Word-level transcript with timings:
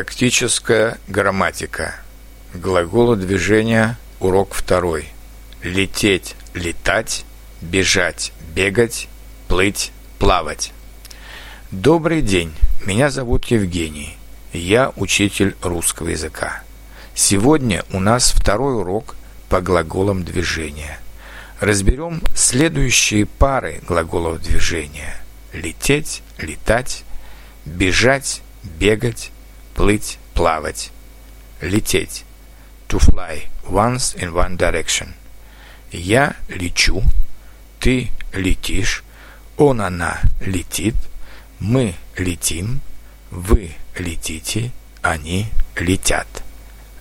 Практическая 0.00 0.96
грамматика. 1.08 1.94
Глаголы 2.54 3.16
движения. 3.16 3.98
Урок 4.18 4.54
второй. 4.54 5.04
Лететь, 5.62 6.36
летать, 6.54 7.26
бежать, 7.60 8.32
бегать, 8.54 9.08
плыть, 9.46 9.92
плавать. 10.18 10.72
Добрый 11.70 12.22
день. 12.22 12.54
Меня 12.86 13.10
зовут 13.10 13.44
Евгений. 13.48 14.16
Я 14.54 14.90
учитель 14.96 15.54
русского 15.60 16.08
языка. 16.08 16.62
Сегодня 17.14 17.84
у 17.92 18.00
нас 18.00 18.32
второй 18.32 18.76
урок 18.76 19.16
по 19.50 19.60
глаголам 19.60 20.24
движения. 20.24 20.98
Разберем 21.60 22.22
следующие 22.34 23.26
пары 23.26 23.82
глаголов 23.86 24.40
движения. 24.40 25.20
Лететь, 25.52 26.22
летать, 26.38 27.04
бежать, 27.66 28.40
бегать, 28.62 29.30
плыть, 29.80 30.18
плавать. 30.34 30.90
Лететь. 31.62 32.26
To 32.88 32.98
fly 32.98 33.48
once 33.64 34.14
in 34.14 34.30
one 34.34 34.58
direction. 34.58 35.14
Я 35.90 36.36
лечу, 36.48 37.02
ты 37.78 38.10
летишь, 38.34 39.02
он, 39.56 39.80
она 39.80 40.20
летит, 40.40 40.96
мы 41.60 41.94
летим, 42.18 42.82
вы 43.30 43.70
летите, 43.96 44.70
они 45.00 45.46
летят. 45.76 46.28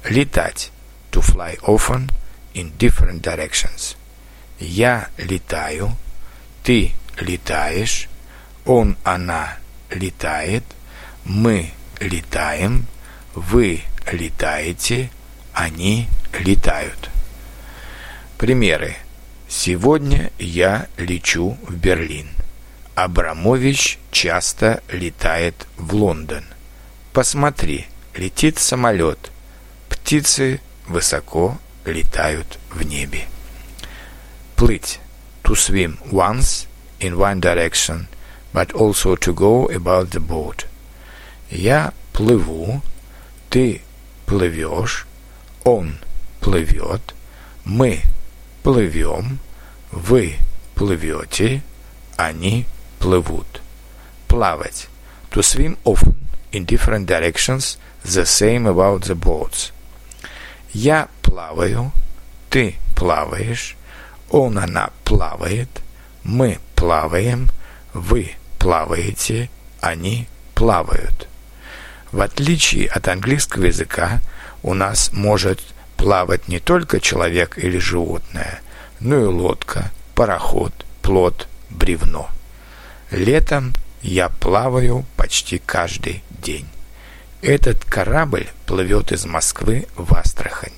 Летать. 0.05 0.71
To 1.11 1.21
fly 1.21 1.59
often 1.63 2.09
in 2.53 2.71
different 2.77 3.19
directions. 3.21 3.97
Я 4.57 5.09
летаю, 5.17 5.97
ты 6.63 6.93
летаешь, 7.19 8.07
он, 8.63 8.95
она 9.03 9.57
летает, 9.89 10.63
мы 11.25 11.73
летаем, 11.99 12.85
вы 13.35 13.81
летаете, 14.11 15.11
они 15.53 16.07
летают. 16.39 17.09
Примеры. 18.37 18.95
Сегодня 19.47 20.31
я 20.37 20.87
лечу 20.97 21.57
в 21.63 21.75
Берлин. 21.75 22.29
Абрамович 22.95 23.97
часто 24.11 24.83
летает 24.91 25.67
в 25.77 25.93
Лондон. 25.95 26.45
Посмотри, 27.13 27.87
летит 28.15 28.59
самолет. 28.59 29.31
Птицы 29.89 30.61
высоко 30.87 31.57
летают 31.85 32.59
в 32.69 32.83
небе. 32.83 33.25
Плыть. 34.55 34.99
To 35.43 35.55
swim 35.55 35.97
once 36.11 36.67
in 36.99 37.17
one 37.17 37.39
direction, 37.39 38.07
but 38.53 38.71
also 38.73 39.15
to 39.15 39.33
go 39.33 39.67
about 39.69 40.11
the 40.11 40.19
boat. 40.19 40.68
Я 41.49 41.93
плыву, 42.13 42.81
ты 43.49 43.81
плывешь, 44.25 45.07
он 45.63 45.97
плывет, 46.39 47.15
мы 47.65 48.01
плывем, 48.63 49.39
вы 49.91 50.35
плывете, 50.75 51.63
они 52.17 52.65
плывут. 52.99 53.61
Плавать. 54.27 54.87
To 55.31 55.41
swim 55.41 55.77
often 55.83 56.15
in 56.51 56.65
different 56.65 57.07
directions, 57.07 57.77
the 58.03 58.25
same 58.25 58.67
about 58.67 59.01
the 59.01 59.15
boats. 59.15 59.71
Я 60.71 61.07
плаваю, 61.21 61.91
ты 62.49 62.75
плаваешь, 62.95 63.75
он, 64.29 64.57
она 64.57 64.91
плавает, 65.03 65.69
мы 66.23 66.59
плаваем, 66.75 67.49
вы 67.93 68.33
плаваете, 68.59 69.49
они 69.81 70.27
плавают. 70.53 71.28
В 72.11 72.21
отличие 72.21 72.87
от 72.87 73.07
английского 73.07 73.65
языка, 73.65 74.21
у 74.63 74.73
нас 74.73 75.11
может 75.13 75.61
плавать 75.95 76.47
не 76.47 76.59
только 76.59 76.99
человек 76.99 77.57
или 77.57 77.77
животное, 77.77 78.61
но 78.99 79.19
и 79.19 79.25
лодка, 79.25 79.91
пароход, 80.15 80.73
плот, 81.01 81.47
бревно. 81.69 82.29
Летом 83.11 83.73
я 84.01 84.29
плаваю 84.29 85.05
почти 85.17 85.59
каждый 85.63 86.23
день. 86.29 86.67
Этот 87.41 87.85
корабль 87.85 88.49
плывет 88.65 89.11
из 89.11 89.25
Москвы 89.25 89.87
в 89.95 90.13
Астрахань. 90.13 90.73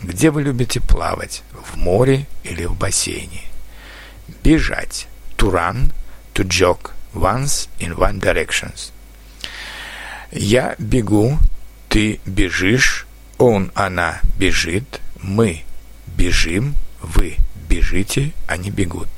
Где 0.00 0.30
вы 0.30 0.42
любите 0.42 0.80
плавать? 0.80 1.42
В 1.52 1.76
море 1.76 2.26
или 2.44 2.64
в 2.66 2.76
бассейне? 2.76 3.42
Бежать. 4.44 5.08
To 5.38 5.50
run, 5.50 5.92
to 6.34 6.44
jog 6.44 6.90
once 7.14 7.68
in 7.78 7.96
one 7.96 8.20
directions. 8.20 8.92
Я 10.30 10.74
бегу, 10.78 11.38
ты 11.88 12.20
бежишь, 12.26 13.06
он, 13.38 13.72
она 13.74 14.20
бежит, 14.38 15.00
мы 15.22 15.62
бежим, 16.06 16.74
вы 17.00 17.36
бежите, 17.68 18.32
они 18.46 18.70
бегут. 18.70 19.08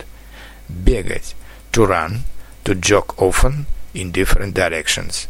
Бегать. 0.68 1.34
To 1.72 1.86
run, 1.86 2.20
to 2.64 2.74
jog 2.74 3.14
often 3.16 3.66
in 3.92 4.12
different 4.12 4.52
directions. 4.52 5.28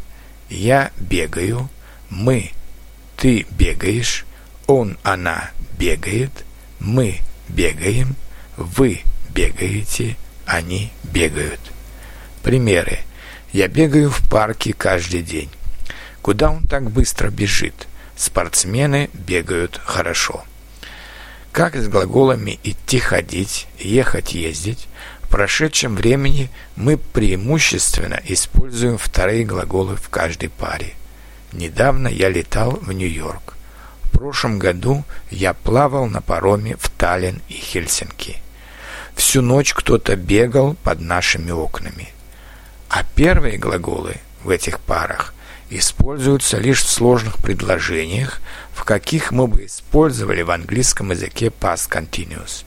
Я 0.50 0.90
бегаю, 0.98 1.70
мы, 2.10 2.50
ты 3.16 3.46
бегаешь, 3.50 4.26
он, 4.66 4.98
она 5.02 5.50
бегает, 5.78 6.44
мы 6.78 7.20
бегаем, 7.48 8.16
вы 8.56 9.00
бегаете, 9.30 10.16
они 10.44 10.92
бегают. 11.04 11.60
Примеры. 12.42 13.00
Я 13.52 13.68
бегаю 13.68 14.10
в 14.10 14.28
парке 14.28 14.72
каждый 14.72 15.22
день. 15.22 15.50
Куда 16.30 16.52
он 16.52 16.62
так 16.62 16.92
быстро 16.92 17.28
бежит? 17.28 17.88
Спортсмены 18.16 19.10
бегают 19.14 19.80
хорошо. 19.84 20.44
Как 21.50 21.74
с 21.74 21.88
глаголами 21.88 22.60
«идти», 22.62 23.00
«ходить», 23.00 23.66
«ехать», 23.80 24.32
«ездить» 24.32 24.86
в 25.22 25.28
прошедшем 25.28 25.96
времени 25.96 26.48
мы 26.76 26.98
преимущественно 26.98 28.20
используем 28.26 28.96
вторые 28.96 29.44
глаголы 29.44 29.96
в 29.96 30.08
каждой 30.08 30.50
паре. 30.50 30.94
Недавно 31.52 32.06
я 32.06 32.28
летал 32.28 32.78
в 32.80 32.92
Нью-Йорк. 32.92 33.56
В 34.04 34.10
прошлом 34.12 34.60
году 34.60 35.02
я 35.32 35.52
плавал 35.52 36.06
на 36.06 36.20
пароме 36.20 36.76
в 36.76 36.90
Таллин 36.90 37.42
и 37.48 37.54
Хельсинки. 37.54 38.40
Всю 39.16 39.42
ночь 39.42 39.74
кто-то 39.74 40.14
бегал 40.14 40.74
под 40.84 41.00
нашими 41.00 41.50
окнами. 41.50 42.10
А 42.88 43.02
первые 43.16 43.58
глаголы 43.58 44.14
в 44.44 44.50
этих 44.50 44.78
парах 44.78 45.34
используются 45.70 46.58
лишь 46.58 46.82
в 46.82 46.90
сложных 46.90 47.38
предложениях, 47.38 48.40
в 48.74 48.84
каких 48.84 49.30
мы 49.30 49.46
бы 49.46 49.66
использовали 49.66 50.42
в 50.42 50.50
английском 50.50 51.12
языке 51.12 51.46
past 51.46 51.88
continuous. 51.88 52.64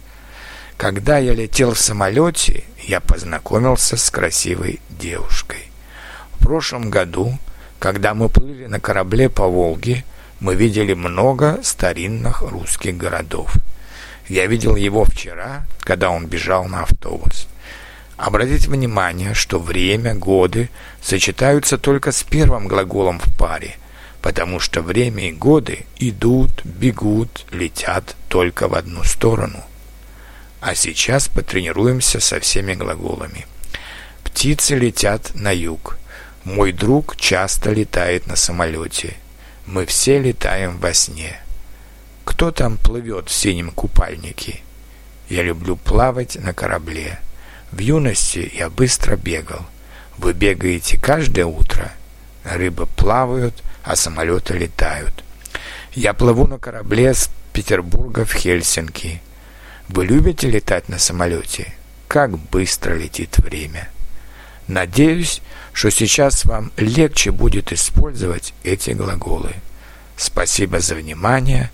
Когда 0.77 1.17
я 1.17 1.33
летел 1.33 1.73
в 1.73 1.79
самолете, 1.79 2.63
я 2.81 2.99
познакомился 2.99 3.97
с 3.97 4.09
красивой 4.09 4.79
девушкой. 4.89 5.69
В 6.37 6.43
прошлом 6.43 6.89
году, 6.89 7.37
когда 7.79 8.13
мы 8.13 8.29
плыли 8.29 8.65
на 8.65 8.79
корабле 8.79 9.29
по 9.29 9.47
Волге, 9.47 10.03
мы 10.39 10.55
видели 10.55 10.93
много 10.93 11.59
старинных 11.63 12.41
русских 12.41 12.97
городов. 12.97 13.53
Я 14.27 14.47
видел 14.47 14.75
его 14.75 15.05
вчера, 15.05 15.65
когда 15.79 16.09
он 16.09 16.27
бежал 16.27 16.65
на 16.65 16.83
автобус. 16.83 17.47
Обратите 18.17 18.69
внимание, 18.69 19.33
что 19.33 19.59
время, 19.59 20.13
годы 20.13 20.69
сочетаются 21.01 21.77
только 21.77 22.11
с 22.11 22.23
первым 22.23 22.67
глаголом 22.67 23.19
в 23.19 23.35
паре, 23.35 23.77
потому 24.21 24.59
что 24.59 24.81
время 24.81 25.29
и 25.29 25.31
годы 25.31 25.85
идут, 25.97 26.63
бегут, 26.63 27.45
летят 27.51 28.15
только 28.29 28.67
в 28.67 28.75
одну 28.75 29.03
сторону. 29.03 29.63
А 30.61 30.75
сейчас 30.75 31.27
потренируемся 31.27 32.19
со 32.19 32.39
всеми 32.39 32.73
глаголами. 32.73 33.47
Птицы 34.23 34.75
летят 34.75 35.31
на 35.33 35.51
юг. 35.51 35.97
Мой 36.43 36.71
друг 36.71 37.17
часто 37.17 37.71
летает 37.71 38.27
на 38.27 38.35
самолете. 38.35 39.15
Мы 39.65 39.85
все 39.85 40.19
летаем 40.19 40.77
во 40.77 40.93
сне. 40.93 41.39
Кто 42.23 42.51
там 42.51 42.77
плывет 42.77 43.29
в 43.29 43.33
синем 43.33 43.71
купальнике? 43.71 44.61
Я 45.29 45.43
люблю 45.43 45.75
плавать 45.75 46.35
на 46.35 46.53
корабле. 46.53 47.19
В 47.73 47.79
юности 47.79 48.51
я 48.55 48.69
быстро 48.69 49.15
бегал. 49.15 49.65
Вы 50.19 50.33
бегаете 50.33 50.99
каждое 50.99 51.47
утро. 51.47 51.91
Рыбы 52.43 52.85
плавают, 52.85 53.63
а 53.83 53.95
самолеты 53.95 54.53
летают. 54.55 55.23
Я 55.93 56.13
плыву 56.13 56.45
на 56.45 56.59
корабле 56.59 57.15
с 57.15 57.31
Петербурга 57.51 58.25
в 58.25 58.33
Хельсинки. 58.33 59.23
Вы 59.87 60.05
любите 60.05 60.51
летать 60.51 60.87
на 60.87 60.99
самолете? 60.99 61.73
Как 62.07 62.37
быстро 62.37 62.93
летит 62.93 63.39
время. 63.39 63.89
Надеюсь, 64.67 65.41
что 65.73 65.89
сейчас 65.89 66.45
вам 66.45 66.71
легче 66.77 67.31
будет 67.31 67.73
использовать 67.73 68.53
эти 68.63 68.91
глаголы. 68.91 69.55
Спасибо 70.15 70.79
за 70.79 70.93
внимание 70.93 71.71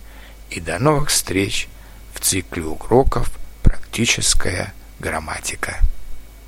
и 0.49 0.61
до 0.61 0.79
новых 0.79 1.09
встреч 1.09 1.67
в 2.13 2.21
цикле 2.21 2.63
уроков 2.63 3.37
«Практическая 3.63 4.73
грамматика. 4.99 5.79